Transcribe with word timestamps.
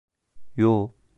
Yoo. 0.59 0.93